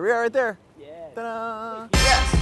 There 0.00 0.06
we 0.06 0.12
are, 0.12 0.22
right 0.22 0.32
there. 0.32 0.58
Yeah. 0.80 1.88
Yes. 1.92 2.36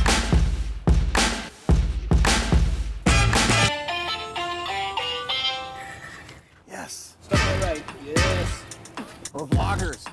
Yes. 6.69 7.17
Right. 7.33 7.83
Yes. 8.07 8.65
We're 9.33 9.47
vloggers. 9.47 10.07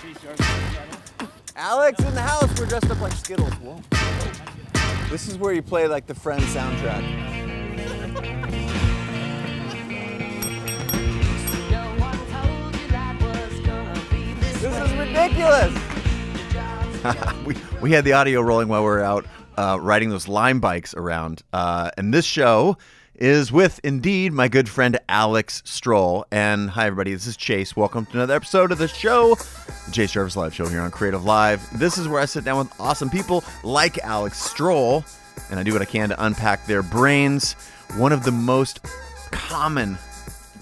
Chase 0.00 0.16
Jarvis 0.22 0.46
channel. 0.46 1.28
Alex 1.56 2.02
in 2.02 2.14
the 2.14 2.22
house. 2.22 2.58
We're 2.58 2.64
dressed 2.64 2.90
up 2.90 3.02
like 3.02 3.12
Skittles. 3.12 3.52
Whoa. 3.56 3.82
This 5.10 5.28
is 5.28 5.36
where 5.36 5.52
you 5.52 5.60
play 5.60 5.86
like 5.88 6.06
the 6.06 6.14
Friends 6.14 6.44
soundtrack. 6.54 7.33
Ridiculous. 15.44 17.34
we, 17.44 17.54
we 17.82 17.92
had 17.92 18.04
the 18.04 18.14
audio 18.14 18.40
rolling 18.40 18.68
while 18.68 18.80
we 18.80 18.86
were 18.86 19.02
out 19.02 19.26
uh, 19.58 19.76
riding 19.78 20.08
those 20.08 20.26
lime 20.26 20.58
bikes 20.58 20.94
around. 20.94 21.42
Uh, 21.52 21.90
and 21.98 22.14
this 22.14 22.24
show 22.24 22.78
is 23.14 23.52
with, 23.52 23.78
indeed, 23.84 24.32
my 24.32 24.48
good 24.48 24.70
friend 24.70 24.98
Alex 25.06 25.62
Strohl. 25.66 26.24
And 26.30 26.70
hi, 26.70 26.86
everybody. 26.86 27.12
This 27.12 27.26
is 27.26 27.36
Chase. 27.36 27.76
Welcome 27.76 28.06
to 28.06 28.12
another 28.12 28.34
episode 28.34 28.72
of 28.72 28.78
the 28.78 28.88
show, 28.88 29.34
the 29.34 29.92
Chase 29.92 30.12
Jarvis 30.12 30.34
Live 30.34 30.54
Show 30.54 30.66
here 30.66 30.80
on 30.80 30.90
Creative 30.90 31.22
Live. 31.22 31.78
This 31.78 31.98
is 31.98 32.08
where 32.08 32.20
I 32.20 32.24
sit 32.24 32.44
down 32.44 32.58
with 32.58 32.80
awesome 32.80 33.10
people 33.10 33.44
like 33.62 33.98
Alex 33.98 34.48
Strohl, 34.48 35.04
and 35.50 35.60
I 35.60 35.62
do 35.62 35.74
what 35.74 35.82
I 35.82 35.86
can 35.86 36.08
to 36.08 36.24
unpack 36.24 36.64
their 36.64 36.82
brains. 36.82 37.52
One 37.98 38.12
of 38.12 38.24
the 38.24 38.32
most 38.32 38.80
common 39.30 39.98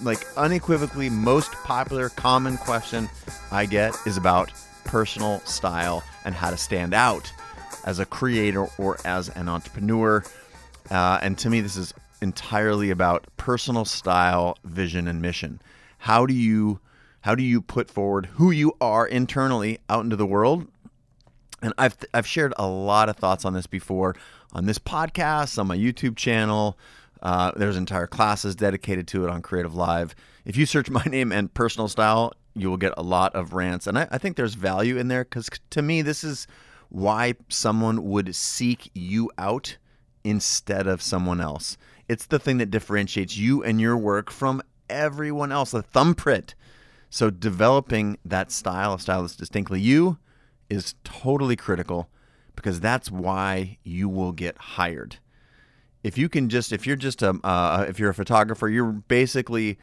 like 0.03 0.27
unequivocally 0.37 1.09
most 1.09 1.53
popular 1.53 2.09
common 2.09 2.57
question 2.57 3.09
I 3.53 3.67
get 3.67 3.95
is 4.07 4.17
about 4.17 4.51
personal 4.85 5.41
style 5.41 6.03
and 6.25 6.35
how 6.35 6.51
to 6.51 6.57
stand 6.57 6.95
out 6.95 7.33
as 7.85 7.99
a 7.99 8.07
creator 8.07 8.67
or 8.79 8.99
as 9.05 9.29
an 9.31 9.49
entrepreneur. 9.49 10.23
Uh, 10.91 11.19
and 11.23 11.39
to 11.39 11.51
me, 11.51 11.61
this 11.61 11.77
is 11.77 11.95
entirely 12.21 12.91
about 12.91 13.27
personal 13.37 13.85
style, 13.85 14.57
vision, 14.65 15.09
and 15.09 15.21
mission. 15.21 15.61
How 15.99 16.27
do 16.27 16.35
you 16.35 16.81
how 17.23 17.37
do 17.37 17.43
you 17.43 17.61
put 17.61 17.89
forward 17.89 18.27
who 18.27 18.51
you 18.51 18.73
are 18.81 19.07
internally 19.07 19.79
out 19.89 20.03
into 20.03 20.17
the 20.17 20.27
world 20.27 20.67
and 21.63 21.73
I've 21.79 21.97
I've 22.13 22.27
shared 22.27 22.53
a 22.59 22.67
lot 22.67 23.09
of 23.09 23.17
thoughts 23.17 23.45
on 23.45 23.55
this 23.55 23.67
before 23.67 24.17
on 24.53 24.67
this 24.67 24.79
podcast, 24.79 25.59
on 25.59 25.69
my 25.69 25.77
YouTube 25.77 26.17
channel. 26.17 26.77
Uh, 27.23 27.53
there's 27.55 27.77
entire 27.77 28.09
classes 28.09 28.57
dedicated 28.57 29.07
to 29.09 29.25
it 29.25 29.31
on 29.31 29.41
Creative 29.41 29.75
Live. 29.75 30.15
If 30.45 30.57
you 30.57 30.67
search 30.67 30.91
my 30.91 31.05
name 31.07 31.33
and 31.33 31.53
personal 31.55 31.89
style, 31.89 32.33
you 32.55 32.69
will 32.69 32.77
get 32.77 32.95
a 32.97 33.03
lot 33.03 33.35
of 33.35 33.53
rants, 33.53 33.87
and 33.87 33.99
I, 33.99 34.09
I 34.11 34.19
think 34.19 34.37
there's 34.37 34.55
value 34.55 34.97
in 34.97 35.09
there 35.09 35.25
because 35.25 35.49
to 35.71 35.83
me, 35.83 36.03
this 36.03 36.23
is 36.23 36.47
why 36.89 37.35
someone 37.49 38.05
would 38.05 38.35
seek 38.35 38.91
you 38.95 39.31
out 39.39 39.79
instead 40.25 40.87
of 40.87 41.01
someone 41.01 41.41
else. 41.41 41.77
It's 42.09 42.27
the 42.27 42.39
thing 42.39 42.59
that 42.59 42.71
differentiates 42.71 43.37
you 43.37 43.65
and 43.65 43.81
your 43.81 43.97
work 43.97 44.31
from 44.31 44.63
everyone 44.91 45.53
else. 45.53 45.71
The 45.71 45.83
thumbprint. 45.83 46.55
So 47.09 47.31
developing 47.31 48.19
that 48.25 48.51
style, 48.51 48.95
a 48.95 48.99
style 48.99 49.23
that's 49.23 49.37
distinctly 49.37 49.81
you, 49.81 50.19
is 50.69 50.95
totally 51.05 51.57
critical 51.57 52.09
because 52.57 52.81
that's 52.81 53.11
why 53.11 53.79
you 53.83 54.09
will 54.09 54.33
get 54.33 54.57
hired. 54.59 55.17
If 56.03 56.19
you 56.19 56.29
can 56.29 56.49
just, 56.49 56.73
if 56.73 56.87
you're 56.87 56.97
just 56.97 57.23
a, 57.23 57.39
uh, 57.45 57.87
if 57.89 57.99
you're 57.99 58.11
a 58.11 58.15
photographer, 58.15 58.69
you're 58.69 58.93
basically 58.93 59.79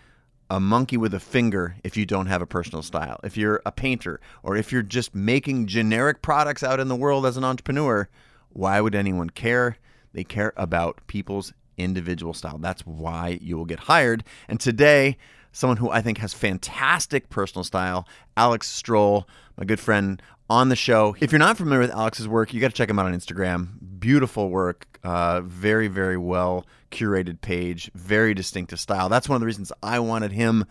a 0.50 0.60
monkey 0.60 0.98
with 0.98 1.14
a 1.14 1.20
finger 1.20 1.76
if 1.84 1.96
you 1.96 2.06
don't 2.06 2.26
have 2.26 2.42
a 2.42 2.48
personal 2.48 2.82
style. 2.82 3.20
If 3.24 3.38
you're 3.38 3.62
a 3.66 3.72
painter 3.72 4.20
or 4.44 4.56
if 4.56 4.72
you're 4.72 4.82
just 4.82 5.14
making 5.14 5.68
generic 5.68 6.22
products 6.22 6.64
out 6.64 6.80
in 6.80 6.88
the 6.88 6.96
world 6.96 7.26
as 7.26 7.38
an 7.38 7.44
entrepreneur, 7.44 8.10
why 8.50 8.82
would 8.82 8.96
anyone 8.96 9.30
care? 9.30 9.78
They 10.14 10.24
care 10.24 10.54
about 10.58 11.06
people's 11.08 11.54
individual 11.78 12.34
style. 12.34 12.58
That's 12.58 12.86
why 12.86 13.38
you 13.42 13.58
will 13.58 13.66
get 13.66 13.80
hired. 13.80 14.24
And 14.48 14.60
today, 14.60 15.18
someone 15.52 15.78
who 15.78 15.90
I 15.90 16.02
think 16.02 16.18
has 16.18 16.34
fantastic 16.34 17.30
personal 17.30 17.64
style, 17.64 18.08
Alex 18.36 18.70
Strohl, 18.70 19.26
my 19.58 19.66
good 19.66 19.80
friend 19.80 20.22
on 20.50 20.70
the 20.70 20.76
show. 20.76 21.16
If 21.20 21.32
you're 21.32 21.40
not 21.40 21.58
familiar 21.58 21.80
with 21.80 21.92
Alex's 21.92 22.28
work, 22.28 22.54
you 22.54 22.60
got 22.62 22.70
to 22.70 22.74
check 22.74 22.90
him 22.90 23.00
out 23.00 23.06
on 23.06 23.14
Instagram. 23.14 24.00
Beautiful 24.00 24.50
work, 24.50 25.00
uh, 25.04 25.42
very, 25.42 25.88
very 25.88 26.18
well 26.18 26.66
curated 26.92 27.42
page, 27.42 27.92
very 27.94 28.34
distinctive 28.34 28.80
style. 28.80 29.10
That's 29.10 29.30
one 29.30 29.36
of 29.36 29.42
the 29.42 29.46
reasons 29.46 29.72
I 29.84 30.00
wanted 30.00 30.32
him 30.32 30.66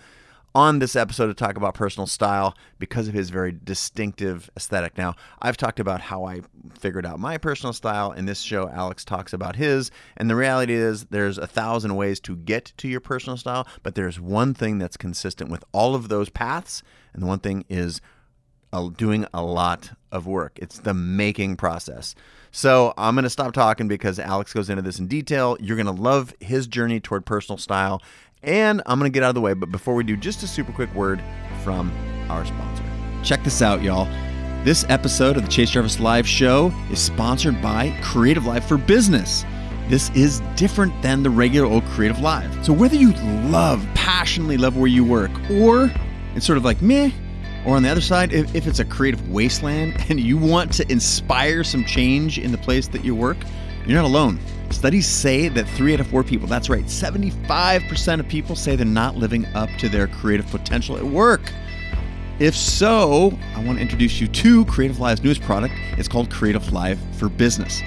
on 0.55 0.79
this 0.79 0.97
episode 0.97 1.29
to 1.29 1.35
talk 1.35 1.57
about 1.57 1.75
personal 1.75 2.07
style 2.07 2.57
because 2.79 3.07
of 3.07 3.15
his 3.15 3.31
very 3.31 3.53
distinctive 3.53 4.51
aesthetic. 4.57 4.97
Now, 4.99 5.15
I've 5.41 5.57
talked 5.57 5.79
about 5.79 6.01
how 6.01 6.25
I 6.25 6.41
figured 6.77 7.07
out 7.07 7.21
my 7.21 7.39
personal 7.39 7.73
style. 7.73 8.13
In 8.13 8.25
this 8.25 8.41
show, 8.41 8.69
Alex 8.69 9.05
talks 9.05 9.33
about 9.33 9.57
his. 9.57 9.91
And 10.17 10.29
the 10.29 10.35
reality 10.35 10.75
is, 10.75 11.05
there's 11.07 11.39
a 11.39 11.47
thousand 11.47 11.95
ways 11.95 12.19
to 12.21 12.35
get 12.35 12.73
to 12.79 12.89
your 12.89 13.01
personal 13.01 13.37
style, 13.37 13.69
but 13.83 13.95
there's 13.95 14.19
one 14.19 14.55
thing 14.55 14.79
that's 14.79 14.97
consistent 14.97 15.51
with 15.51 15.65
all 15.73 15.95
of 15.95 16.09
those 16.09 16.31
paths. 16.31 16.83
And 17.13 17.23
the 17.23 17.27
one 17.27 17.41
thing 17.41 17.65
is 17.69 18.01
doing 18.97 19.27
a 19.33 19.43
lot 19.43 19.91
of 20.13 20.27
work. 20.27 20.59
It's 20.61 20.79
the 20.79 20.95
making 20.95 21.57
process. 21.57 22.15
So 22.51 22.95
I'm 22.97 23.15
going 23.15 23.25
to 23.25 23.31
stop 23.31 23.53
talking 23.53 23.89
because 23.89 24.19
Alex 24.19 24.53
goes 24.53 24.71
into 24.71 24.83
this 24.83 24.99
in 24.99 25.07
detail. 25.07 25.57
You're 25.61 25.77
going 25.77 25.87
to 25.87 26.03
love 26.03 26.35
his 26.41 26.67
journey 26.67 27.01
toward 27.01 27.27
personal 27.27 27.59
style. 27.59 28.03
And 28.43 28.83
I'm 28.87 28.99
going 28.99 29.11
to 29.11 29.15
get 29.15 29.23
out 29.23 29.31
of 29.31 29.35
the 29.35 29.41
way. 29.41 29.55
But 29.55 29.71
before 29.71 29.95
we 29.95 30.05
do, 30.05 30.17
just 30.17 30.43
a 30.43 30.47
super 30.47 30.73
quick 30.73 30.93
word 30.95 31.23
from 31.63 31.93
our 32.31 32.45
sponsor. 32.45 32.85
Check 33.23 33.43
this 33.45 33.63
out, 33.63 33.83
y'all. 33.83 34.07
This 34.65 34.85
episode 34.89 35.37
of 35.37 35.45
the 35.45 35.49
Chase 35.49 35.71
Jarvis 35.71 36.01
Live 36.01 36.27
Show 36.27 36.73
is 36.91 37.01
sponsored 37.01 37.61
by 37.61 37.97
Creative 38.03 38.45
Live 38.45 38.65
for 38.65 38.77
Business. 38.77 39.45
This 39.89 40.11
is 40.11 40.41
different 40.57 41.01
than 41.03 41.23
the 41.23 41.31
regular 41.31 41.67
old 41.67 41.85
Creative 41.87 42.21
Live. 42.21 42.65
So 42.65 42.73
whether 42.73 42.97
you 42.97 43.13
love, 43.49 43.87
passionately 43.95 44.57
love 44.57 44.77
where 44.77 44.89
you 44.89 45.05
work, 45.05 45.31
or 45.51 45.91
it's 46.35 46.47
sort 46.47 46.59
of 46.59 46.65
like 46.65 46.83
meh, 46.83 47.11
or 47.69 47.77
on 47.77 47.83
the 47.83 47.91
other 47.91 48.01
side, 48.01 48.33
if, 48.33 48.55
if 48.55 48.67
it's 48.67 48.79
a 48.79 48.85
creative 48.85 49.29
wasteland 49.29 49.95
and 50.09 50.19
you 50.19 50.39
want 50.39 50.73
to 50.73 50.91
inspire 50.91 51.63
some 51.63 51.85
change 51.85 52.39
in 52.39 52.51
the 52.51 52.57
place 52.57 52.89
that 52.89 53.05
you 53.05 53.15
work, 53.15 53.37
you're 53.87 54.01
not 54.01 54.07
alone. 54.07 54.41
Studies 54.71 55.07
say 55.07 55.49
that 55.49 55.69
three 55.69 55.93
out 55.93 56.01
of 56.01 56.07
four 56.07 56.25
people, 56.25 56.49
that's 56.49 56.71
right, 56.71 56.85
75% 56.85 58.21
of 58.21 58.29
people 58.29 58.57
say 58.57 58.75
they're 58.75 58.87
not 58.87 59.17
living 59.17 59.45
up 59.55 59.69
to 59.81 59.91
their 59.91 60.07
creative 60.07 60.47
potential 60.47 60.97
at 60.97 61.05
work. 61.05 61.53
If 62.39 62.57
so, 62.57 63.37
I 63.55 63.63
want 63.63 63.77
to 63.77 63.83
introduce 63.83 64.19
you 64.19 64.29
to 64.29 64.65
Creative 64.65 64.99
Live's 64.99 65.23
newest 65.23 65.43
product. 65.43 65.75
It's 65.99 66.09
called 66.09 66.31
Creative 66.31 66.73
Live 66.73 66.99
for 67.19 67.29
Business. 67.29 67.83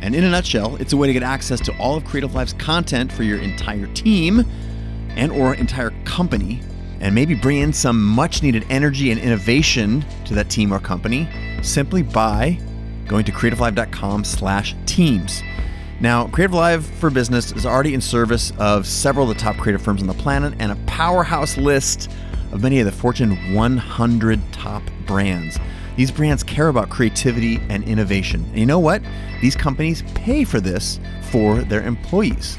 And 0.00 0.14
in 0.14 0.24
a 0.24 0.30
nutshell, 0.30 0.76
it's 0.76 0.94
a 0.94 0.96
way 0.96 1.08
to 1.08 1.12
get 1.12 1.22
access 1.22 1.60
to 1.60 1.76
all 1.76 1.96
of 1.96 2.06
Creative 2.06 2.34
Live's 2.34 2.54
content 2.54 3.12
for 3.12 3.22
your 3.22 3.38
entire 3.38 3.86
team 3.88 4.46
and 5.10 5.30
or 5.30 5.54
entire 5.54 5.90
company 6.04 6.62
and 7.00 7.14
maybe 7.14 7.34
bring 7.34 7.58
in 7.58 7.72
some 7.72 8.04
much 8.04 8.42
needed 8.42 8.64
energy 8.70 9.10
and 9.10 9.20
innovation 9.20 10.04
to 10.24 10.34
that 10.34 10.48
team 10.48 10.72
or 10.72 10.80
company 10.80 11.28
simply 11.62 12.02
by 12.02 12.58
going 13.06 13.24
to 13.24 13.32
creativelive.com 13.32 14.24
slash 14.24 14.74
teams. 14.86 15.42
Now, 16.00 16.28
Creative 16.28 16.54
Live 16.54 16.84
for 16.84 17.08
Business 17.08 17.52
is 17.52 17.64
already 17.64 17.94
in 17.94 18.00
service 18.00 18.52
of 18.58 18.86
several 18.86 19.30
of 19.30 19.36
the 19.36 19.42
top 19.42 19.56
creative 19.56 19.80
firms 19.80 20.02
on 20.02 20.08
the 20.08 20.14
planet 20.14 20.54
and 20.58 20.70
a 20.70 20.76
powerhouse 20.86 21.56
list 21.56 22.10
of 22.52 22.62
many 22.62 22.80
of 22.80 22.86
the 22.86 22.92
Fortune 22.92 23.54
100 23.54 24.40
top 24.52 24.82
brands. 25.06 25.58
These 25.96 26.10
brands 26.10 26.42
care 26.42 26.68
about 26.68 26.90
creativity 26.90 27.60
and 27.70 27.82
innovation. 27.84 28.44
And 28.50 28.58
you 28.58 28.66
know 28.66 28.78
what? 28.78 29.02
These 29.40 29.56
companies 29.56 30.02
pay 30.14 30.44
for 30.44 30.60
this 30.60 31.00
for 31.30 31.60
their 31.60 31.82
employees. 31.82 32.58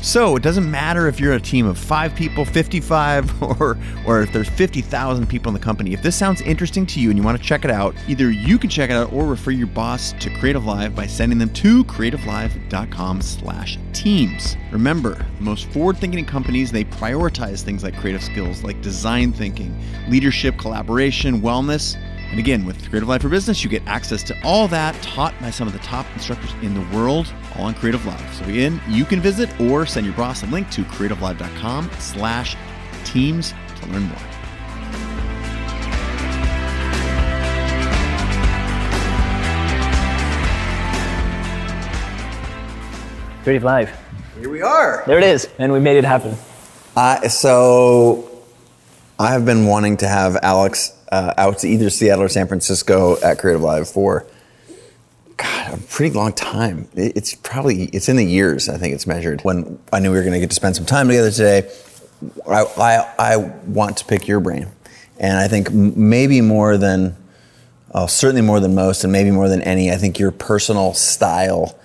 So 0.00 0.36
it 0.36 0.42
doesn't 0.42 0.70
matter 0.70 1.08
if 1.08 1.18
you're 1.18 1.34
a 1.34 1.40
team 1.40 1.66
of 1.66 1.76
five 1.76 2.14
people, 2.14 2.44
55, 2.44 3.42
or 3.60 3.76
or 4.06 4.22
if 4.22 4.32
there's 4.32 4.48
50,000 4.48 5.26
people 5.28 5.50
in 5.50 5.54
the 5.54 5.60
company. 5.60 5.92
If 5.92 6.02
this 6.02 6.16
sounds 6.16 6.40
interesting 6.42 6.86
to 6.86 7.00
you 7.00 7.10
and 7.10 7.18
you 7.18 7.24
want 7.24 7.36
to 7.36 7.44
check 7.44 7.64
it 7.64 7.70
out, 7.70 7.94
either 8.06 8.30
you 8.30 8.58
can 8.58 8.70
check 8.70 8.90
it 8.90 8.94
out 8.94 9.12
or 9.12 9.26
refer 9.26 9.50
your 9.50 9.66
boss 9.66 10.12
to 10.20 10.30
Creative 10.38 10.64
Live 10.64 10.94
by 10.94 11.06
sending 11.06 11.38
them 11.38 11.52
to 11.54 11.84
creativelive.com 11.84 13.20
slash 13.20 13.78
teams. 13.92 14.56
Remember, 14.70 15.14
the 15.14 15.42
most 15.42 15.66
forward-thinking 15.70 16.24
companies 16.26 16.70
they 16.70 16.84
prioritize 16.84 17.62
things 17.62 17.82
like 17.82 17.96
creative 17.98 18.22
skills, 18.22 18.62
like 18.62 18.80
design 18.80 19.32
thinking, 19.32 19.76
leadership, 20.08 20.56
collaboration, 20.58 21.40
wellness. 21.40 21.96
And 22.30 22.38
again, 22.38 22.66
with 22.66 22.78
Creative 22.90 23.08
Live 23.08 23.22
for 23.22 23.30
Business, 23.30 23.64
you 23.64 23.70
get 23.70 23.82
access 23.86 24.22
to 24.24 24.36
all 24.44 24.68
that 24.68 24.94
taught 25.02 25.34
by 25.40 25.50
some 25.50 25.66
of 25.66 25.72
the 25.72 25.78
top 25.80 26.04
instructors 26.14 26.52
in 26.60 26.74
the 26.74 26.96
world, 26.96 27.32
all 27.56 27.64
on 27.64 27.74
Creative 27.74 28.04
Live. 28.04 28.34
So 28.34 28.44
again, 28.44 28.80
you 28.86 29.06
can 29.06 29.20
visit 29.20 29.58
or 29.58 29.86
send 29.86 30.04
your 30.04 30.14
boss 30.14 30.42
a 30.42 30.46
link 30.46 30.70
to 30.72 30.82
creativelive.com 30.82 31.90
slash 31.98 32.56
teams 33.04 33.54
to 33.80 33.86
learn 33.86 34.02
more. 34.02 34.18
Creative 43.42 43.64
Live. 43.64 43.98
Here 44.38 44.50
we 44.50 44.60
are. 44.60 45.02
There 45.06 45.16
it 45.16 45.24
is. 45.24 45.48
And 45.58 45.72
we 45.72 45.80
made 45.80 45.96
it 45.96 46.04
happen. 46.04 46.36
Uh, 46.94 47.26
so 47.28 48.42
I 49.18 49.32
have 49.32 49.46
been 49.46 49.66
wanting 49.66 49.96
to 49.98 50.08
have 50.08 50.36
Alex 50.42 50.92
uh, 51.10 51.34
out 51.36 51.58
to 51.58 51.68
either 51.68 51.90
Seattle 51.90 52.24
or 52.24 52.28
San 52.28 52.46
Francisco 52.46 53.20
at 53.22 53.38
Creative 53.38 53.62
Live 53.62 53.88
for 53.88 54.26
God, 55.36 55.74
a 55.74 55.76
pretty 55.78 56.14
long 56.14 56.32
time. 56.32 56.88
It's 56.94 57.34
probably 57.34 57.84
it's 57.84 58.08
in 58.08 58.16
the 58.16 58.24
years. 58.24 58.68
I 58.68 58.76
think 58.76 58.94
it's 58.94 59.06
measured. 59.06 59.42
When 59.42 59.78
I 59.92 60.00
knew 60.00 60.10
we 60.10 60.16
were 60.16 60.24
going 60.24 60.34
to 60.34 60.40
get 60.40 60.50
to 60.50 60.56
spend 60.56 60.76
some 60.76 60.84
time 60.84 61.08
together 61.08 61.30
today, 61.30 61.70
I, 62.48 62.64
I 62.76 63.14
I 63.18 63.36
want 63.36 63.98
to 63.98 64.04
pick 64.04 64.26
your 64.26 64.40
brain, 64.40 64.66
and 65.18 65.38
I 65.38 65.46
think 65.46 65.72
maybe 65.72 66.40
more 66.40 66.76
than, 66.76 67.16
oh, 67.94 68.06
certainly 68.06 68.42
more 68.42 68.58
than 68.58 68.74
most, 68.74 69.04
and 69.04 69.12
maybe 69.12 69.30
more 69.30 69.48
than 69.48 69.62
any. 69.62 69.92
I 69.92 69.96
think 69.96 70.18
your 70.18 70.32
personal 70.32 70.92
style 70.92 71.78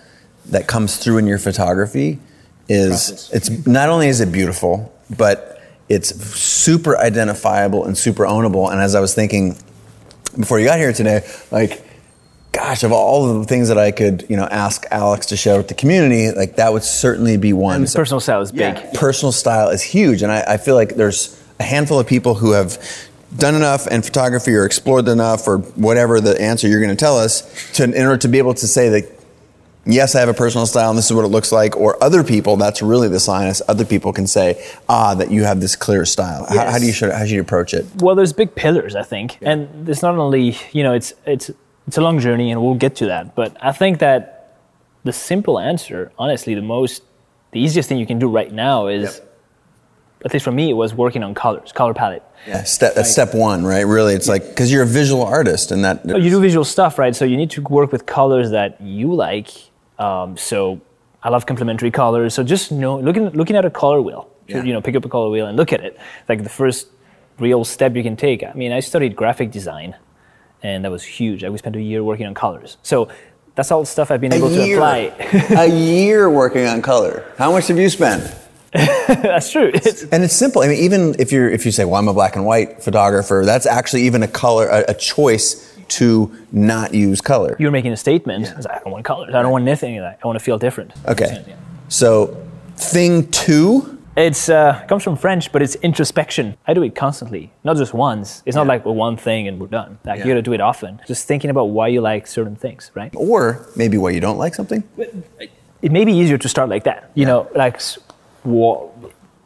that 0.47 0.67
comes 0.67 0.97
through 0.97 1.19
in 1.19 1.27
your 1.27 1.37
photography 1.37 2.19
is 2.67 3.29
it's 3.31 3.67
not 3.67 3.89
only 3.89 4.07
is 4.07 4.19
it 4.19 4.31
beautiful, 4.31 4.91
but 5.15 5.52
it's 5.89 6.15
super 6.35 6.97
identifiable 6.97 7.85
and 7.85 7.97
super 7.97 8.24
ownable. 8.24 8.71
And 8.71 8.80
as 8.80 8.95
I 8.95 9.00
was 9.00 9.13
thinking 9.13 9.57
before 10.39 10.59
you 10.59 10.65
got 10.65 10.80
here 10.80 10.94
today, 10.94 11.27
like, 11.51 11.85
gosh, 12.51 12.83
of 12.83 12.91
all 12.91 13.39
the 13.39 13.45
things 13.45 13.68
that 13.68 13.77
I 13.77 13.91
could, 13.91 14.25
you 14.30 14.38
know, 14.38 14.45
ask 14.45 14.85
Alex 14.91 15.27
to 15.27 15.38
share 15.38 15.57
with 15.57 15.68
the 15.68 15.74
community, 15.74 16.31
like 16.31 16.56
that 16.56 16.71
would 16.71 16.83
certainly 16.83 17.38
be 17.38 17.53
one. 17.53 17.81
And 17.81 17.91
personal 17.94 18.19
style 18.19 18.41
is 18.41 18.51
big. 18.51 18.94
Personal 18.94 19.31
style 19.31 19.69
is 19.69 19.81
huge, 19.81 20.21
and 20.21 20.31
I, 20.31 20.41
I 20.41 20.57
feel 20.57 20.75
like 20.75 20.95
there's 20.95 21.39
a 21.59 21.63
handful 21.63 22.00
of 22.00 22.07
people 22.07 22.36
who 22.36 22.51
have 22.51 22.81
done 23.38 23.56
enough 23.56 23.88
in 23.88 24.01
photography 24.01 24.53
or 24.53 24.65
explored 24.65 25.07
enough 25.07 25.47
or 25.47 25.57
whatever 25.57 26.21
the 26.21 26.39
answer 26.39 26.68
you're 26.68 26.81
going 26.81 26.95
to 26.95 26.95
tell 26.95 27.18
us 27.18 27.71
to 27.74 27.83
in 27.83 28.06
order 28.06 28.18
to 28.18 28.27
be 28.27 28.38
able 28.38 28.53
to 28.53 28.68
say 28.68 28.89
that 28.89 29.22
yes, 29.85 30.15
I 30.15 30.19
have 30.19 30.30
a 30.30 30.33
personal 30.33 30.65
style 30.65 30.89
and 30.89 30.97
this 30.97 31.06
is 31.06 31.13
what 31.13 31.25
it 31.25 31.30
looks 31.30 31.51
like. 31.51 31.75
Or 31.75 32.01
other 32.03 32.24
people, 32.24 32.56
that's 32.57 32.81
really 32.81 33.07
the 33.07 33.19
sign. 33.19 33.47
Is 33.47 33.62
other 33.68 33.85
people 33.85 34.13
can 34.13 34.27
say, 34.27 34.63
ah, 34.89 35.13
that 35.15 35.31
you 35.31 35.44
have 35.44 35.59
this 35.59 35.75
clear 35.75 36.06
style. 36.06 36.45
How, 36.47 36.71
how 36.71 36.80
do 36.80 36.85
you 36.85 36.94
should, 36.94 37.12
how 37.12 37.19
should 37.19 37.31
you 37.31 37.41
approach 37.41 37.74
it? 37.74 37.85
Well, 37.97 38.15
there's 38.15 38.33
big 38.33 38.56
pillars, 38.56 38.95
I 38.95 39.03
think, 39.03 39.38
and 39.41 39.88
it's 39.88 40.01
not 40.01 40.15
only 40.18 40.57
you 40.71 40.83
know 40.83 40.94
it's 40.94 41.13
it's 41.25 41.51
it's 41.88 41.97
a 41.97 42.01
long 42.01 42.19
journey, 42.19 42.51
and 42.51 42.62
we'll 42.62 42.75
get 42.75 42.95
to 42.97 43.06
that. 43.07 43.35
But 43.35 43.57
I 43.62 43.71
think 43.71 44.00
that 44.00 44.57
the 45.03 45.12
simple 45.13 45.59
answer, 45.59 46.12
honestly, 46.18 46.56
the 46.56 46.62
most 46.62 47.03
the 47.51 47.59
easiest 47.59 47.89
thing 47.89 48.00
you 48.00 48.06
can 48.07 48.19
do 48.19 48.29
right 48.29 48.51
now 48.51 48.88
is, 48.88 49.21
at 50.25 50.33
least 50.33 50.45
for 50.45 50.51
me, 50.51 50.69
it 50.69 50.74
was 50.74 50.94
working 50.94 51.24
on 51.24 51.36
colors, 51.36 51.71
color 51.71 51.94
palette. 51.94 52.24
Yeah, 52.47 52.63
step, 52.63 52.95
that's 52.95 53.12
step 53.12 53.33
one, 53.33 53.63
right? 53.65 53.81
Really, 53.81 54.15
it's 54.15 54.27
like 54.27 54.47
because 54.47 54.71
you're 54.71 54.83
a 54.83 54.88
visual 54.88 55.24
artist, 55.24 55.71
and 55.71 55.83
that 55.86 56.01
Oh, 56.09 56.18
you 56.18 56.29
do 56.29 56.39
visual 56.39 56.65
stuff, 56.65 56.97
right? 56.97 57.15
So 57.15 57.25
you 57.25 57.38
need 57.38 57.51
to 57.51 57.62
work 57.62 57.91
with 57.91 58.06
colors 58.06 58.51
that 58.51 58.79
you 58.81 59.13
like. 59.13 59.50
Um, 60.03 60.38
so 60.38 60.81
I 61.21 61.29
love 61.29 61.45
complementary 61.45 61.91
colors. 61.91 62.33
So 62.33 62.44
just 62.44 62.71
know, 62.71 63.00
looking 63.00 63.29
looking 63.29 63.55
at 63.55 63.65
a 63.65 63.69
color 63.69 64.01
wheel, 64.01 64.29
Yeah. 64.47 64.63
you 64.63 64.73
know, 64.73 64.81
pick 64.81 64.95
up 64.95 65.05
a 65.05 65.09
color 65.09 65.29
wheel 65.29 65.45
and 65.47 65.55
look 65.57 65.71
at 65.73 65.81
it. 65.81 65.97
Like 66.29 66.44
the 66.44 66.50
first 66.61 66.88
real 67.39 67.63
step 67.63 67.95
you 67.95 68.03
can 68.03 68.15
take. 68.15 68.44
I 68.44 68.53
mean, 68.53 68.71
I 68.71 68.81
studied 68.81 69.15
graphic 69.15 69.51
design, 69.51 69.95
and 70.61 70.83
that 70.83 70.91
was 70.91 71.03
huge. 71.03 71.44
I 71.44 71.50
we 71.50 71.57
spent 71.57 71.75
a 71.75 71.81
year 71.81 72.03
working 72.03 72.25
on 72.27 72.33
colors. 72.33 72.77
So 72.83 73.07
that's 73.55 73.71
all 73.71 73.85
stuff 73.85 74.11
I've 74.11 74.21
been 74.21 74.33
able 74.33 74.50
to 74.50 74.73
apply. 74.73 74.97
a 75.65 75.67
year 75.94 76.29
working 76.29 76.65
on 76.67 76.81
color. 76.81 77.23
How 77.38 77.51
much 77.51 77.67
have 77.67 77.77
you 77.79 77.89
spent? 77.89 78.21
that's 78.73 79.51
true. 79.51 79.69
It's, 79.73 80.01
And 80.11 80.23
it's 80.23 80.33
simple. 80.33 80.63
I 80.63 80.67
mean, 80.67 80.79
even 80.83 81.15
if 81.19 81.31
you're 81.31 81.47
if 81.50 81.63
you 81.65 81.71
say, 81.71 81.85
"Well, 81.85 81.95
I'm 81.95 82.07
a 82.07 82.13
black 82.13 82.35
and 82.35 82.44
white 82.45 82.81
photographer," 82.83 83.44
that's 83.45 83.67
actually 83.67 84.03
even 84.03 84.23
a 84.23 84.27
color, 84.27 84.67
a, 84.67 84.83
a 84.89 84.94
choice 84.95 85.72
to 85.89 86.31
not 86.51 86.94
use 86.94 87.21
color. 87.21 87.56
you're 87.59 87.71
making 87.71 87.91
a 87.94 87.97
statement. 87.97 88.47
It's 88.47 88.65
like, 88.65 88.77
I 88.77 88.83
don't 88.83 88.91
want 88.94 89.06
colors. 89.06 89.33
I 89.35 89.41
don't 89.41 89.51
want 89.51 89.68
anything 89.68 89.97
of 89.97 90.03
that. 90.03 90.19
I 90.24 90.27
want 90.27 90.38
to 90.39 90.44
feel 90.44 90.57
different. 90.57 90.91
Okay. 91.07 91.44
Yeah. 91.47 91.56
So, 91.89 92.38
thing 92.75 93.30
two. 93.31 94.00
It's 94.15 94.47
uh, 94.47 94.80
it 94.83 94.88
comes 94.88 95.03
from 95.03 95.15
French, 95.18 95.51
but 95.51 95.62
it's 95.63 95.74
introspection. 95.77 96.56
I 96.68 96.75
do 96.75 96.83
it 96.83 96.94
constantly, 96.94 97.51
not 97.63 97.77
just 97.77 97.94
once. 97.95 98.44
It's 98.45 98.56
not 98.56 98.68
like 98.68 98.85
well, 98.85 98.94
one 98.94 99.18
thing 99.18 99.47
and 99.47 99.59
we're 99.59 99.65
done. 99.68 99.97
Like 100.06 100.19
Yeah. 100.19 100.25
you 100.25 100.31
got 100.31 100.35
to 100.35 100.41
do 100.44 100.53
it 100.53 100.62
often. 100.62 101.01
Just 101.07 101.27
thinking 101.27 101.50
about 101.50 101.65
why 101.71 101.88
you 101.88 102.00
like 102.00 102.27
certain 102.27 102.56
things, 102.56 102.91
right? 102.94 103.12
Or 103.15 103.65
maybe 103.75 103.97
why 103.97 104.12
you 104.12 104.19
don't 104.19 104.38
like 104.38 104.53
something. 104.53 104.83
It 105.81 105.91
may 105.91 106.06
be 106.06 106.13
easier 106.13 106.38
to 106.38 106.47
start 106.47 106.69
like 106.69 106.83
that. 106.83 107.09
You 107.15 107.25
know, 107.25 107.47
like 107.56 107.75
s- 107.75 107.97
wha- 108.44 108.88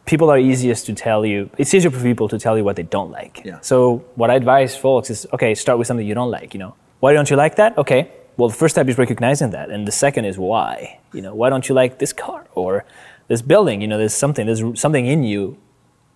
people 0.07 0.31
are 0.31 0.39
easiest 0.39 0.87
to 0.87 0.93
tell 0.95 1.23
you. 1.25 1.49
It's 1.59 1.71
easier 1.73 1.91
for 1.91 2.01
people 2.01 2.27
to 2.29 2.39
tell 2.39 2.57
you 2.57 2.63
what 2.63 2.75
they 2.75 2.83
don't 2.97 3.11
like. 3.11 3.41
Yeah. 3.45 3.59
So 3.61 4.03
what 4.15 4.31
I 4.31 4.35
advise 4.35 4.75
folks 4.75 5.09
is 5.11 5.27
okay, 5.33 5.53
start 5.53 5.77
with 5.77 5.85
something 5.87 6.07
you 6.07 6.15
don't 6.15 6.31
like. 6.31 6.55
You 6.55 6.59
know, 6.63 6.73
why 7.01 7.13
don't 7.13 7.29
you 7.29 7.35
like 7.35 7.55
that? 7.57 7.77
Okay. 7.77 8.01
Well, 8.37 8.49
the 8.49 8.55
first 8.55 8.73
step 8.75 8.87
is 8.87 8.97
recognizing 8.97 9.49
that, 9.51 9.69
and 9.69 9.87
the 9.87 9.91
second 9.91 10.25
is 10.25 10.37
why. 10.37 10.99
You 11.13 11.21
know, 11.21 11.33
why 11.35 11.49
don't 11.49 11.67
you 11.69 11.75
like 11.75 11.99
this 11.99 12.13
car 12.13 12.45
or 12.55 12.85
this 13.27 13.41
building? 13.41 13.81
You 13.81 13.87
know, 13.87 13.97
there's 13.97 14.13
something. 14.13 14.45
There's 14.45 14.63
something 14.79 15.05
in 15.05 15.23
you 15.23 15.57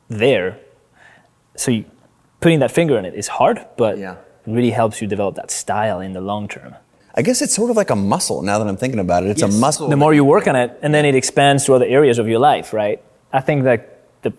there. 0.07 0.57
So 1.55 1.71
you, 1.71 1.85
putting 2.39 2.59
that 2.59 2.71
finger 2.71 2.97
in 2.97 3.05
it 3.05 3.13
is 3.15 3.27
hard, 3.27 3.65
but 3.77 3.97
Yeah. 3.97 4.13
it 4.45 4.51
really 4.57 4.71
helps 4.71 5.01
you 5.01 5.07
develop 5.07 5.35
that 5.35 5.51
style 5.51 5.99
in 5.99 6.13
the 6.13 6.21
long 6.21 6.47
term. 6.47 6.75
I 7.15 7.23
guess 7.23 7.41
it's 7.41 7.53
sort 7.55 7.69
of 7.71 7.75
like 7.75 7.89
a 7.89 7.95
muscle. 7.95 8.41
Now 8.41 8.57
that 8.59 8.67
I'm 8.67 8.77
thinking 8.77 8.99
about 8.99 9.23
it, 9.25 9.29
it's 9.31 9.41
a 9.41 9.47
muscle. 9.47 9.89
The 9.89 9.97
more 9.97 10.13
you 10.13 10.23
work 10.23 10.47
on 10.47 10.55
it, 10.55 10.77
and 10.83 10.93
then 10.93 11.05
it 11.05 11.15
expands 11.15 11.65
to 11.65 11.73
other 11.73 11.85
areas 11.85 12.19
of 12.19 12.27
your 12.27 12.39
life, 12.39 12.71
right? 12.71 13.01
I 13.33 13.41
think 13.41 13.63
that 13.63 13.81
the 14.21 14.33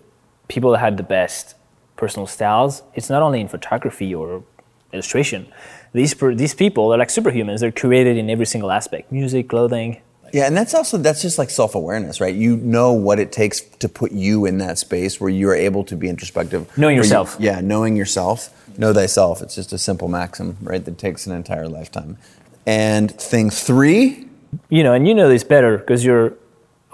people 0.47 0.71
that 0.71 0.79
had 0.79 0.97
the 0.97 1.03
best 1.03 1.55
personal 1.95 2.27
styles, 2.27 2.83
it's 2.95 3.09
not 3.09 3.21
only 3.21 3.41
in 3.41 3.47
photography 3.47 4.13
or 4.13 4.43
illustration. 4.91 5.47
These 5.93 6.13
per, 6.13 6.33
these 6.35 6.53
people 6.53 6.93
are 6.93 6.97
like 6.97 7.09
superhumans. 7.09 7.59
They're 7.59 7.71
created 7.71 8.17
in 8.17 8.29
every 8.29 8.45
single 8.45 8.71
aspect: 8.71 9.11
music, 9.11 9.49
clothing. 9.49 10.01
Yeah, 10.31 10.47
and 10.47 10.57
that's 10.57 10.73
also 10.73 10.97
that's 10.97 11.21
just 11.21 11.37
like 11.37 11.51
self-awareness, 11.51 12.19
right? 12.19 12.33
You 12.33 12.57
know 12.57 12.91
what 12.93 13.19
it 13.19 13.31
takes 13.31 13.61
to 13.61 13.87
put 13.87 14.11
you 14.11 14.45
in 14.47 14.57
that 14.57 14.79
space 14.79 15.21
where 15.21 15.29
you 15.29 15.47
are 15.49 15.55
able 15.55 15.83
to 15.85 15.95
be 15.95 16.09
introspective. 16.09 16.61
Knowing 16.75 16.77
Where 16.77 16.91
you- 16.93 16.97
yourself. 17.01 17.37
yeah, 17.39 17.61
knowing 17.61 17.95
yourself. 17.95 18.49
Know 18.75 18.91
thyself. 18.91 19.43
It's 19.43 19.53
just 19.53 19.71
a 19.73 19.77
simple 19.77 20.07
maxim, 20.07 20.57
right? 20.63 20.83
That 20.83 20.97
takes 20.97 21.27
an 21.27 21.33
entire 21.35 21.67
lifetime. 21.69 22.17
And 22.65 23.11
thing 23.11 23.51
three, 23.51 24.27
You 24.69 24.81
know, 24.83 24.93
and 24.93 25.07
you 25.07 25.13
know 25.13 25.29
this 25.29 25.43
better 25.43 25.77
because 25.77 26.03
you're 26.03 26.33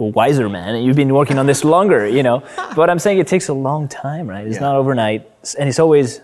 wiser 0.06 0.50
man 0.50 0.76
and 0.76 0.84
you've 0.86 0.96
been 0.96 1.14
working 1.14 1.38
on 1.40 1.46
this 1.46 1.64
longer. 1.64 2.08
You 2.08 2.24
know, 2.24 2.44
but 2.76 2.90
I'm 2.90 3.00
saying 3.00 3.20
it 3.20 3.28
takes 3.28 3.48
a 3.50 3.54
long 3.54 3.88
time, 3.88 4.28
right? 4.28 4.46
It's 4.46 4.56
Yeah. 4.56 4.62
not 4.62 4.76
overnight, 4.76 5.30
and 5.58 5.70
it's 5.70 5.80
always, 5.80 6.22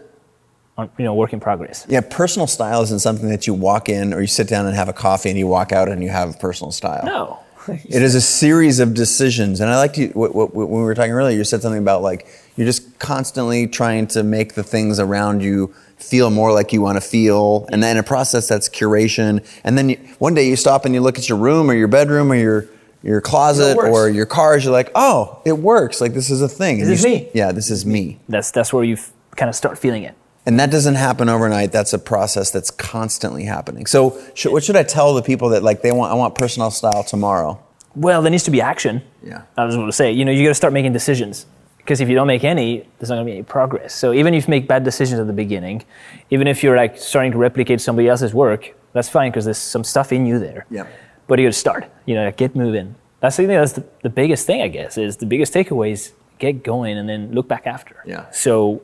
on, 0.77 0.89
you 0.97 1.05
know, 1.05 1.13
work 1.15 1.31
in 1.33 1.39
progress. 1.39 1.85
yeah, 1.87 2.01
personal 2.01 2.47
style 2.47 2.81
isn't 2.83 2.99
something 2.99 3.29
that 3.29 3.47
you 3.47 3.53
walk 3.53 3.87
in 3.89 4.13
or 4.13 4.19
you 4.21 4.27
sit 4.27 4.47
down 4.47 4.65
and 4.65 4.75
have 4.75 4.89
a 4.89 4.93
coffee 4.93 5.29
and 5.29 5.39
you 5.39 5.47
walk 5.47 5.71
out 5.71 5.87
and 5.89 6.03
you 6.03 6.09
have 6.09 6.37
personal 6.39 6.71
style. 6.71 7.05
No. 7.05 7.39
It 7.67 8.03
is 8.03 8.13
a 8.13 8.21
series 8.21 8.79
of 8.79 8.93
decisions, 8.93 9.59
and 9.59 9.71
I 9.71 9.77
liked 9.77 9.97
you 9.97 10.09
what, 10.09 10.35
what, 10.35 10.53
when 10.53 10.67
we 10.69 10.83
were 10.83 10.93
talking 10.93 11.13
earlier. 11.13 11.35
You 11.35 11.43
said 11.43 11.63
something 11.63 11.81
about 11.81 12.03
like 12.03 12.27
you're 12.55 12.67
just 12.67 12.99
constantly 12.99 13.65
trying 13.65 14.05
to 14.07 14.21
make 14.21 14.53
the 14.53 14.61
things 14.61 14.99
around 14.99 15.41
you 15.41 15.73
feel 15.97 16.29
more 16.29 16.53
like 16.53 16.71
you 16.73 16.81
want 16.81 16.97
to 16.97 17.01
feel, 17.01 17.65
and 17.71 17.81
then 17.81 17.97
in 17.97 18.03
a 18.03 18.03
process 18.05 18.47
that's 18.47 18.69
curation. 18.69 19.43
And 19.63 19.75
then 19.79 19.89
you, 19.89 19.95
one 20.19 20.35
day 20.35 20.47
you 20.47 20.55
stop 20.55 20.85
and 20.85 20.93
you 20.93 21.01
look 21.01 21.17
at 21.17 21.27
your 21.27 21.39
room 21.39 21.71
or 21.71 21.73
your 21.73 21.87
bedroom 21.87 22.31
or 22.31 22.35
your 22.35 22.67
your 23.05 23.21
closet 23.21 23.77
or 23.77 24.09
your 24.09 24.25
cars. 24.25 24.63
You're 24.63 24.73
like, 24.73 24.91
oh, 24.95 25.39
it 25.45 25.57
works. 25.57 26.01
Like 26.01 26.13
this 26.13 26.29
is 26.29 26.41
a 26.41 26.49
thing. 26.49 26.79
This 26.79 26.99
is 26.99 27.05
me. 27.05 27.29
Yeah, 27.33 27.51
this 27.51 27.69
is 27.69 27.85
me. 27.85 28.19
That's 28.27 28.51
that's 28.51 28.73
where 28.73 28.83
you 28.83 28.97
kind 29.35 29.47
of 29.49 29.55
start 29.55 29.77
feeling 29.77 30.03
it. 30.03 30.15
And 30.47 30.59
that 30.59 30.69
doesn't 30.69 30.95
happen 30.95 31.29
overnight. 31.29 31.71
That's 31.71 31.93
a 31.93 31.99
process 31.99 32.51
that's 32.51 32.69
constantly 32.69 33.45
happening. 33.45 33.85
So, 33.87 34.21
should, 34.35 34.51
what 34.51 34.63
should 34.63 34.75
I 34.75 34.83
tell 34.83 35.13
the 35.13 35.23
people 35.23 35.49
that 35.49 35.63
like 35.63 35.81
they 35.81 35.91
want? 35.91 36.11
I 36.11 36.15
want 36.15 36.35
personal 36.35 36.71
style 36.71 37.03
tomorrow. 37.03 37.61
Well, 37.95 38.21
there 38.21 38.31
needs 38.31 38.43
to 38.43 38.51
be 38.51 38.61
action. 38.61 39.01
Yeah. 39.23 39.43
I 39.57 39.65
was 39.65 39.75
going 39.75 39.87
to 39.87 39.93
say, 39.93 40.11
you 40.11 40.25
know, 40.25 40.31
you 40.31 40.43
got 40.43 40.49
to 40.49 40.55
start 40.55 40.73
making 40.73 40.93
decisions 40.93 41.45
because 41.77 42.01
if 42.01 42.09
you 42.09 42.15
don't 42.15 42.27
make 42.27 42.43
any, 42.43 42.85
there's 42.99 43.09
not 43.09 43.15
going 43.15 43.27
to 43.27 43.31
be 43.31 43.37
any 43.37 43.43
progress. 43.43 43.93
So 43.93 44.13
even 44.13 44.33
if 44.33 44.47
you 44.47 44.51
make 44.51 44.67
bad 44.67 44.83
decisions 44.83 45.19
at 45.19 45.27
the 45.27 45.33
beginning, 45.33 45.83
even 46.29 46.47
if 46.47 46.61
you're 46.61 46.75
like 46.75 46.97
starting 46.97 47.31
to 47.31 47.37
replicate 47.37 47.79
somebody 47.79 48.07
else's 48.09 48.33
work, 48.33 48.75
that's 48.93 49.09
fine 49.09 49.31
because 49.31 49.45
there's 49.45 49.57
some 49.57 49.83
stuff 49.83 50.11
in 50.11 50.25
you 50.25 50.37
there. 50.37 50.65
Yeah. 50.69 50.87
But 51.27 51.39
you 51.39 51.45
got 51.45 51.53
to 51.53 51.59
start. 51.59 51.91
You 52.05 52.15
know, 52.15 52.31
get 52.31 52.55
moving. 52.55 52.95
That's 53.19 53.37
the 53.37 53.47
thing. 53.47 53.57
That's 53.57 53.73
the, 53.73 53.85
the 54.03 54.09
biggest 54.09 54.45
thing, 54.45 54.61
I 54.61 54.67
guess. 54.67 54.97
Is 54.97 55.17
the 55.17 55.25
biggest 55.25 55.53
takeaway 55.53 55.91
is 55.91 56.13
get 56.39 56.63
going 56.63 56.97
and 56.97 57.07
then 57.09 57.31
look 57.31 57.47
back 57.47 57.65
after. 57.65 58.03
Yeah. 58.05 58.29
So 58.31 58.81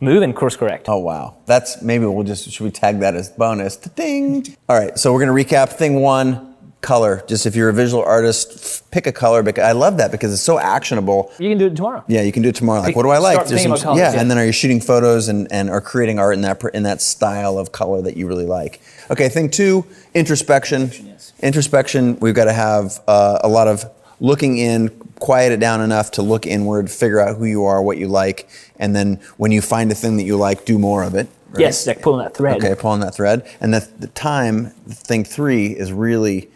move 0.00 0.22
and 0.22 0.34
course 0.34 0.56
correct. 0.56 0.88
Oh 0.88 0.98
wow, 0.98 1.36
that's 1.46 1.80
maybe 1.80 2.04
we'll 2.04 2.24
just 2.24 2.50
should 2.50 2.64
we 2.64 2.70
tag 2.70 3.00
that 3.00 3.14
as 3.14 3.30
bonus? 3.30 3.76
Ding. 3.76 4.44
All 4.68 4.78
right, 4.78 4.98
so 4.98 5.12
we're 5.12 5.20
gonna 5.20 5.32
recap 5.32 5.70
thing 5.70 6.00
one, 6.00 6.51
color. 6.82 7.24
Just 7.26 7.46
if 7.46 7.56
you're 7.56 7.70
a 7.70 7.72
visual 7.72 8.02
artist, 8.02 8.90
pick 8.90 9.06
a 9.06 9.12
color. 9.12 9.42
Because 9.42 9.64
I 9.64 9.72
love 9.72 9.96
that 9.96 10.12
because 10.12 10.32
it's 10.32 10.42
so 10.42 10.58
actionable. 10.58 11.32
You 11.38 11.48
can 11.48 11.58
do 11.58 11.66
it 11.66 11.76
tomorrow. 11.76 12.04
Yeah, 12.08 12.22
you 12.22 12.32
can 12.32 12.42
do 12.42 12.50
it 12.50 12.54
tomorrow. 12.56 12.82
Like, 12.82 12.94
what 12.94 13.04
do 13.04 13.10
I 13.10 13.18
like? 13.18 13.46
thinking 13.46 13.68
colors, 13.68 13.98
yeah, 13.98 14.12
yeah. 14.12 14.20
and 14.20 14.30
then 14.30 14.36
are 14.36 14.44
you 14.44 14.52
shooting 14.52 14.80
photos 14.80 15.28
and, 15.28 15.50
and 15.50 15.70
are 15.70 15.80
creating 15.80 16.18
art 16.18 16.34
in 16.34 16.42
that 16.42 16.62
in 16.74 16.82
that 16.82 17.00
style 17.00 17.56
of 17.56 17.72
color 17.72 18.02
that 18.02 18.16
you 18.16 18.26
really 18.26 18.46
like? 18.46 18.82
Okay, 19.10 19.28
thing 19.28 19.48
two, 19.50 19.86
introspection. 20.12 20.90
yes. 20.92 21.32
Introspection. 21.40 22.18
We've 22.20 22.34
got 22.34 22.44
to 22.44 22.52
have 22.52 23.00
uh, 23.08 23.38
a 23.42 23.48
lot 23.48 23.68
of 23.68 23.84
looking 24.20 24.58
in, 24.58 24.88
quiet 25.18 25.52
it 25.52 25.58
down 25.60 25.80
enough 25.80 26.12
to 26.12 26.22
look 26.22 26.46
inward, 26.46 26.90
figure 26.90 27.18
out 27.20 27.36
who 27.36 27.44
you 27.44 27.64
are, 27.64 27.82
what 27.82 27.98
you 27.98 28.06
like, 28.06 28.48
and 28.78 28.94
then 28.94 29.20
when 29.36 29.50
you 29.50 29.60
find 29.60 29.90
a 29.90 29.94
thing 29.94 30.16
that 30.16 30.22
you 30.24 30.36
like, 30.36 30.64
do 30.64 30.78
more 30.78 31.02
of 31.02 31.14
it. 31.16 31.28
right? 31.50 31.60
Yes, 31.60 31.86
like 31.86 32.02
pulling 32.02 32.22
that 32.24 32.36
thread. 32.36 32.56
Okay, 32.62 32.74
pulling 32.80 33.00
that 33.00 33.14
thread. 33.14 33.44
And 33.60 33.74
the, 33.74 33.88
the 33.98 34.06
time, 34.06 34.70
thing 34.88 35.24
three 35.24 35.66
is 35.66 35.92
really, 35.92 36.48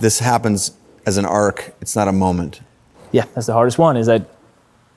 this 0.00 0.18
happens 0.20 0.72
as 1.06 1.16
an 1.16 1.24
arc. 1.26 1.74
It's 1.80 1.96
not 1.96 2.08
a 2.08 2.12
moment. 2.12 2.60
yeah, 3.12 3.24
that's 3.34 3.46
the 3.46 3.52
hardest 3.52 3.78
one. 3.78 3.96
Is 3.96 4.06
that 4.06 4.26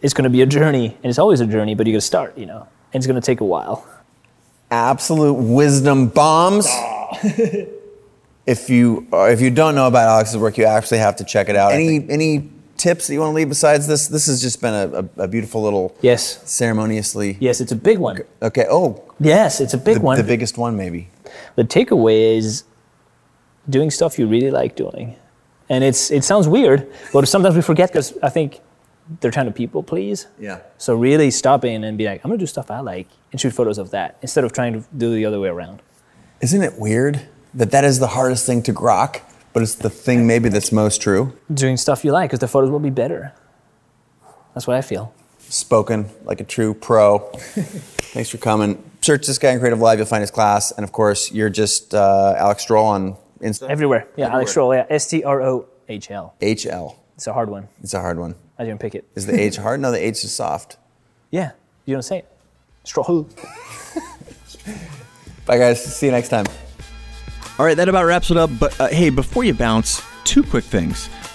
it's 0.02 0.14
going 0.14 0.24
to 0.26 0.30
be 0.30 0.42
a 0.42 0.46
journey, 0.46 0.88
and 0.88 1.06
it's 1.06 1.20
always 1.20 1.40
a 1.42 1.48
journey, 1.48 1.74
but 1.76 1.88
you 1.88 1.94
got 1.94 1.98
to 1.98 2.02
start, 2.02 2.38
you 2.38 2.46
know, 2.46 2.68
and 2.94 3.02
it's 3.02 3.08
going 3.08 3.20
to 3.20 3.26
take 3.26 3.42
a 3.42 3.46
while. 3.46 3.86
absolute 4.72 5.34
wisdom 5.34 6.08
bombs. 6.08 6.68
if 8.46 8.70
you 8.70 9.08
uh, 9.12 9.24
if 9.26 9.42
you 9.42 9.50
don't 9.50 9.76
know 9.76 9.88
about 9.88 10.08
Alex's 10.08 10.38
work, 10.38 10.58
you 10.58 10.66
actually 10.66 11.00
have 11.00 11.16
to 11.18 11.24
check 11.24 11.50
it 11.50 11.56
out. 11.56 11.74
Any 11.74 12.06
any 12.10 12.50
tips 12.78 13.08
that 13.08 13.14
you 13.14 13.20
want 13.22 13.32
to 13.32 13.36
leave 13.36 13.50
besides 13.50 13.88
this? 13.88 14.08
This 14.08 14.28
has 14.28 14.42
just 14.42 14.62
been 14.62 14.74
a, 14.74 15.00
a, 15.22 15.24
a 15.24 15.28
beautiful 15.28 15.62
little 15.62 15.96
Yes. 16.02 16.42
ceremoniously. 16.50 17.38
Yes, 17.40 17.62
it's 17.62 17.72
a 17.72 17.76
big 17.76 17.98
one. 18.00 18.20
Okay. 18.42 18.66
Oh, 18.70 19.02
Yes, 19.20 19.62
it's 19.62 19.74
a 19.74 19.78
big 19.78 19.96
the, 19.96 20.02
one. 20.02 20.18
the 20.18 20.24
biggest 20.24 20.58
one 20.58 20.76
maybe. 20.76 21.08
the 21.56 21.64
takeaway 21.64 22.38
is 22.38 22.66
doing 23.70 23.92
stuff 23.92 24.20
you 24.20 24.28
really 24.28 24.52
like 24.52 24.76
doing. 24.76 25.16
And 25.70 25.84
it's 25.84 26.12
it 26.12 26.24
sounds 26.24 26.48
weird, 26.48 26.92
but 27.12 27.28
sometimes 27.28 27.56
we 27.56 27.62
forget 27.62 27.90
because 27.90 28.18
I 28.22 28.30
think 28.30 28.60
they're 29.20 29.32
trying 29.32 29.46
to 29.48 29.52
people 29.52 29.84
please. 29.84 30.28
Yeah. 30.40 30.60
So 30.78 30.96
really 30.96 31.32
stop 31.32 31.62
stopping 31.62 31.84
and 31.84 31.98
be 31.98 32.06
like, 32.06 32.24
I'm 32.24 32.30
gonna 32.30 32.40
do 32.40 32.46
stuff 32.46 32.70
I 32.70 32.80
like 32.80 33.08
and 33.32 33.40
shoot 33.40 33.52
photos 33.52 33.78
of 33.78 33.92
that 33.92 34.18
instead 34.22 34.44
of 34.44 34.54
trying 34.54 34.74
to 34.74 34.86
do 34.96 35.14
the 35.14 35.26
other 35.26 35.40
way 35.40 35.50
around. 35.50 35.82
Isn't 36.42 36.62
it 36.62 36.78
weird 36.78 37.22
that 37.54 37.72
that 37.72 37.84
is 37.84 38.00
the 38.00 38.08
hardest 38.08 38.46
thing 38.46 38.62
to 38.64 38.74
grok, 38.74 39.22
but 39.54 39.64
it's 39.64 39.76
the 39.76 39.90
thing 39.90 40.28
maybe 40.28 40.50
that's 40.50 40.72
most 40.72 41.02
true? 41.02 41.34
Doing 41.54 41.78
stuff 41.78 42.04
you 42.04 42.12
like 42.12 42.30
because 42.30 42.40
the 42.40 42.48
photos 42.48 42.70
will 42.70 42.80
be 42.80 42.90
better. 42.90 43.34
That's 44.54 44.68
what 44.68 44.76
I 44.76 44.82
feel. 44.82 45.14
Spoken 45.40 46.10
like 46.24 46.42
a 46.42 46.44
true 46.44 46.74
pro. 46.74 47.20
Thanks 48.16 48.30
for 48.30 48.38
coming. 48.38 48.84
Search 49.02 49.28
this 49.28 49.38
guy 49.38 49.52
in 49.52 49.60
Creative 49.60 49.80
Live. 49.80 50.00
You'll 50.00 50.08
find 50.08 50.22
his 50.22 50.32
class, 50.32 50.72
and 50.72 50.84
of 50.84 50.92
course, 50.92 51.32
you're 51.32 51.50
just 51.50 51.94
uh, 51.94 52.34
Alex 52.38 52.66
Strohl 52.66 52.84
on 52.84 53.18
Insta. 53.42 53.70
Everywhere. 53.70 54.08
Yeah, 54.16 54.34
Alex 54.34 54.54
Strohl. 54.54 54.76
Yeah, 54.76 54.86
S 54.90 55.08
T 55.08 55.24
R 55.24 55.42
O 55.42 55.66
H 55.88 56.12
L. 56.12 56.34
H 56.42 56.66
L. 56.66 57.00
It's 57.16 57.28
a 57.28 57.34
hard 57.34 57.50
one. 57.50 57.68
It's 57.82 57.94
a 57.94 58.02
hard 58.02 58.20
one. 58.20 58.36
I 58.58 58.66
didn't 58.66 58.80
pick 58.80 58.96
it. 58.96 59.06
Is 59.16 59.26
the 59.26 59.40
H 59.40 59.58
hard? 59.58 59.80
No, 59.80 59.92
the 59.92 60.04
H 60.04 60.24
is 60.24 60.34
soft. 60.34 60.78
Yeah, 61.32 61.52
you 61.86 61.94
don't 61.96 62.02
say 62.04 62.20
it. 62.20 62.32
Stroll. 62.84 63.24
Bye, 65.46 65.58
guys. 65.58 65.84
See 65.84 66.06
you 66.08 66.12
next 66.12 66.30
time. 66.30 66.46
All 67.58 67.66
right, 67.66 67.78
that 67.78 67.88
about 67.88 68.06
wraps 68.06 68.32
it 68.32 68.38
up. 68.38 68.50
But 68.60 68.80
uh, 68.80 68.88
hey, 68.88 69.10
before 69.10 69.44
you 69.44 69.54
bounce, 69.54 70.02
two 70.24 70.44
quick 70.44 70.64
things. 70.64 71.10